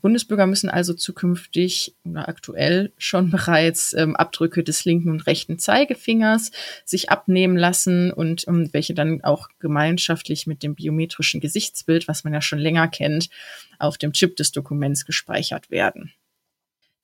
[0.00, 6.50] Bundesbürger müssen also zukünftig oder aktuell schon bereits ähm, Abdrücke des linken und rechten Zeigefingers
[6.84, 12.32] sich abnehmen lassen und ähm, welche dann auch gemeinschaftlich mit dem biometrischen Gesichtsbild, was man
[12.32, 13.28] ja schon länger kennt,
[13.78, 16.12] auf dem Chip des Dokuments gespeichert werden.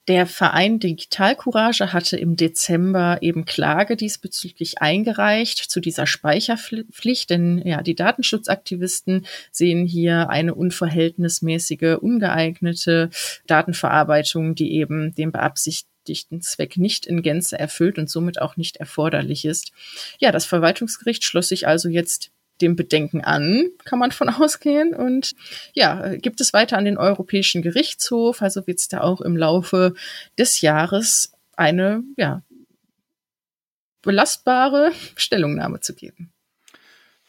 [0.09, 7.83] Der Verein Digitalcourage hatte im Dezember eben Klage diesbezüglich eingereicht zu dieser Speicherpflicht, denn ja,
[7.83, 13.11] die Datenschutzaktivisten sehen hier eine unverhältnismäßige, ungeeignete
[13.49, 19.45] Datenverarbeitung, die eben den beabsichtigten Zweck nicht in Gänze erfüllt und somit auch nicht erforderlich
[19.45, 19.73] ist.
[20.21, 24.95] Ja, das Verwaltungsgericht schloss sich also jetzt dem Bedenken an, kann man von ausgehen.
[24.95, 25.35] Und
[25.75, 28.43] ja, gibt es weiter an den Europäischen Gerichtshof.
[28.43, 29.95] Also wird es da auch im Laufe
[30.39, 32.43] des Jahres eine ja,
[34.03, 36.33] belastbare Stellungnahme zu geben.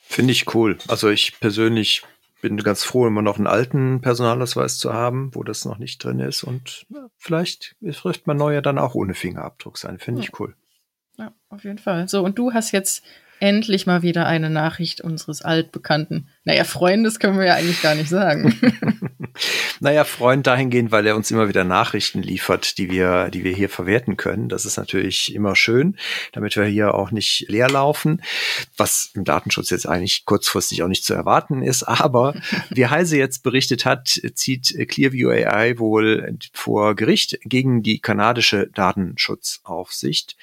[0.02, 0.78] Finde ich cool.
[0.88, 2.04] Also ich persönlich
[2.42, 6.20] bin ganz froh, immer noch einen alten Personalausweis zu haben, wo das noch nicht drin
[6.20, 6.44] ist.
[6.44, 6.86] Und
[7.18, 10.00] vielleicht wird mein neuer dann auch ohne Fingerabdruck sein.
[10.00, 10.28] Finde ja.
[10.28, 10.56] ich cool.
[11.18, 12.08] Ja, auf jeden Fall.
[12.08, 13.04] So, und du hast jetzt
[13.40, 16.28] Endlich mal wieder eine Nachricht unseres altbekannten.
[16.44, 18.56] Naja, Freundes können wir ja eigentlich gar nicht sagen.
[19.80, 23.70] naja, Freund dahingehend, weil er uns immer wieder Nachrichten liefert, die wir, die wir hier
[23.70, 24.50] verwerten können.
[24.50, 25.98] Das ist natürlich immer schön,
[26.32, 28.24] damit wir hier auch nicht leer laufen,
[28.76, 31.84] was im Datenschutz jetzt eigentlich kurzfristig auch nicht zu erwarten ist.
[31.84, 32.34] Aber
[32.72, 40.36] wie Heise jetzt berichtet hat, zieht Clearview AI wohl vor Gericht gegen die kanadische Datenschutzaufsicht.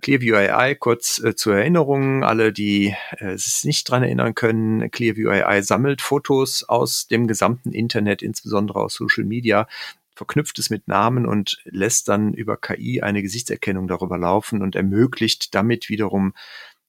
[0.00, 5.30] Clearview AI, kurz äh, zur Erinnerung, alle, die äh, sich nicht dran erinnern können, Clearview
[5.30, 9.66] AI sammelt Fotos aus dem gesamten Internet, insbesondere aus Social Media,
[10.14, 15.54] verknüpft es mit Namen und lässt dann über KI eine Gesichtserkennung darüber laufen und ermöglicht
[15.54, 16.34] damit wiederum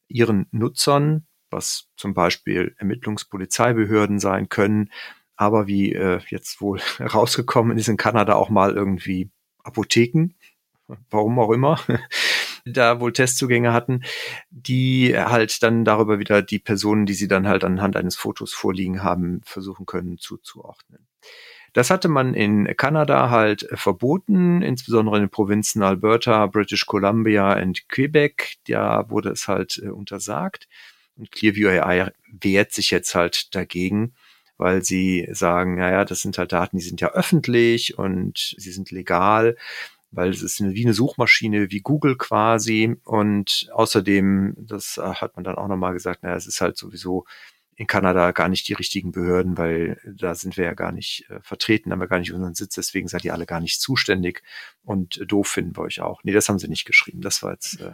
[0.07, 4.89] ihren Nutzern, was zum Beispiel Ermittlungspolizeibehörden sein können,
[5.35, 9.29] aber wie äh, jetzt wohl herausgekommen ist in Kanada auch mal irgendwie
[9.63, 10.31] Apotheken,
[11.09, 11.79] warum auch immer,
[12.65, 14.03] da wohl Testzugänge hatten,
[14.49, 19.03] die halt dann darüber wieder die Personen, die sie dann halt anhand eines Fotos vorliegen
[19.03, 21.07] haben, versuchen können zuzuordnen.
[21.73, 27.87] Das hatte man in Kanada halt verboten, insbesondere in den Provinzen Alberta, British Columbia und
[27.89, 28.55] Quebec.
[28.67, 30.67] Da wurde es halt äh, untersagt.
[31.15, 34.13] Und Clearview AI wehrt sich jetzt halt dagegen,
[34.57, 38.89] weil sie sagen, naja, das sind halt Daten, die sind ja öffentlich und sie sind
[38.89, 39.55] legal
[40.11, 45.43] weil es ist wie eine Suchmaschine wie Google quasi und außerdem, das äh, hat man
[45.43, 47.25] dann auch nochmal gesagt, naja, es ist halt sowieso
[47.75, 51.39] in Kanada gar nicht die richtigen Behörden, weil da sind wir ja gar nicht äh,
[51.41, 54.43] vertreten, haben wir gar nicht unseren Sitz, deswegen seid ihr alle gar nicht zuständig
[54.83, 56.21] und doof finden wir euch auch.
[56.23, 57.21] Nee, das haben sie nicht geschrieben.
[57.21, 57.91] Das war jetzt äh,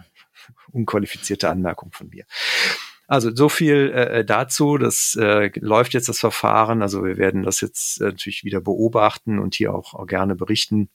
[0.71, 2.25] unqualifizierte Anmerkung von mir.
[3.07, 4.77] Also so viel äh, dazu.
[4.77, 6.81] Das äh, läuft jetzt das Verfahren.
[6.81, 10.89] Also wir werden das jetzt äh, natürlich wieder beobachten und hier auch, auch gerne berichten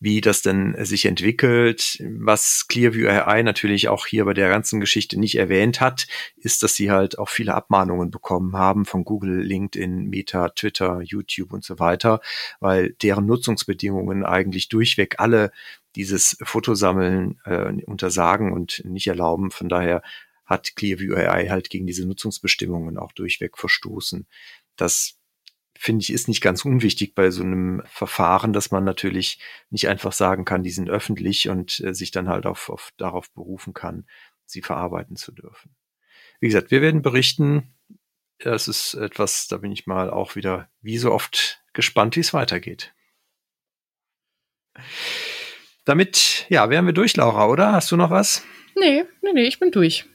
[0.00, 2.02] wie das denn sich entwickelt.
[2.18, 6.06] Was Clearview AI natürlich auch hier bei der ganzen Geschichte nicht erwähnt hat,
[6.36, 11.52] ist, dass sie halt auch viele Abmahnungen bekommen haben von Google, LinkedIn, Meta, Twitter, YouTube
[11.52, 12.20] und so weiter,
[12.60, 15.50] weil deren Nutzungsbedingungen eigentlich durchweg alle
[15.96, 19.50] dieses Fotosammeln äh, untersagen und nicht erlauben.
[19.50, 20.02] Von daher
[20.44, 24.26] hat Clearview AI halt gegen diese Nutzungsbestimmungen auch durchweg verstoßen.
[24.76, 25.17] Das
[25.78, 29.38] finde ich, ist nicht ganz unwichtig bei so einem Verfahren, dass man natürlich
[29.70, 33.30] nicht einfach sagen kann, die sind öffentlich und äh, sich dann halt auf, auf, darauf
[33.30, 34.04] berufen kann,
[34.44, 35.76] sie verarbeiten zu dürfen.
[36.40, 37.74] Wie gesagt, wir werden berichten.
[38.40, 42.34] Das ist etwas, da bin ich mal auch wieder wie so oft gespannt, wie es
[42.34, 42.92] weitergeht.
[45.84, 47.72] Damit, ja, wären wir durch, Laura, oder?
[47.72, 48.44] Hast du noch was?
[48.76, 50.06] Nee, nee, nee, ich bin durch.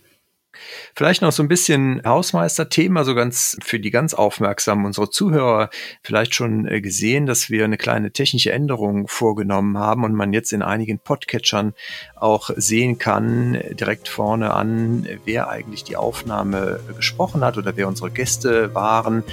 [0.96, 5.70] Vielleicht noch so ein bisschen Hausmeister-Thema, so ganz für die ganz aufmerksamen unsere Zuhörer
[6.04, 10.54] vielleicht schon äh, gesehen, dass wir eine kleine technische Änderung vorgenommen haben und man jetzt
[10.54, 11.74] in einigen Podcatchern
[12.16, 18.12] auch sehen kann, direkt vorne an, wer eigentlich die Aufnahme gesprochen hat oder wer unsere
[18.12, 19.24] Gäste waren.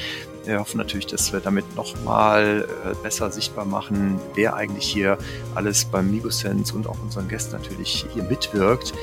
[0.45, 5.19] Wir hoffen natürlich, dass wir damit nochmal äh, besser sichtbar machen, wer eigentlich hier
[5.55, 8.95] alles beim Migosense und auch unseren Gästen natürlich hier mitwirkt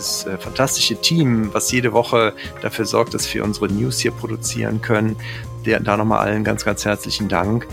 [0.00, 2.32] dieses äh, fantastische Team, was jede Woche
[2.62, 5.16] dafür sorgt, dass wir unsere News hier produzieren können.
[5.66, 7.66] Der, da nochmal allen ganz, ganz herzlichen Dank.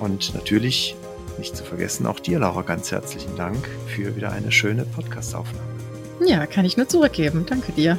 [0.00, 0.96] Und natürlich
[1.38, 5.68] nicht zu vergessen, auch dir, Laura, ganz herzlichen Dank für wieder eine schöne Podcast-Aufnahme.
[6.24, 7.44] Ja, kann ich nur zurückgeben.
[7.46, 7.98] Danke dir.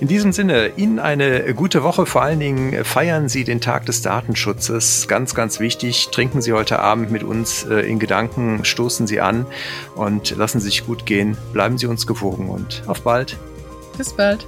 [0.00, 2.06] In diesem Sinne, Ihnen eine gute Woche.
[2.06, 5.08] Vor allen Dingen feiern Sie den Tag des Datenschutzes.
[5.08, 6.08] Ganz, ganz wichtig.
[6.12, 9.46] Trinken Sie heute Abend mit uns äh, in Gedanken, stoßen Sie an
[9.94, 11.36] und lassen Sie sich gut gehen.
[11.52, 13.36] Bleiben Sie uns gewogen und auf bald.
[13.96, 14.46] Bis bald.